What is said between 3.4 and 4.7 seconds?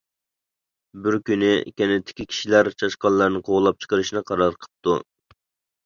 قوغلاپ چىقىرىشنى قارار